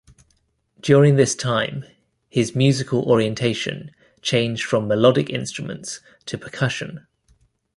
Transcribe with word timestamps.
During 0.79 1.15
this 1.15 1.35
time, 1.35 1.85
his 2.27 2.55
musical 2.55 3.03
orientation 3.07 3.91
changed 4.23 4.63
from 4.65 4.87
melodic 4.87 5.29
instruments 5.29 5.99
to 6.25 6.39
percussion. 6.39 7.05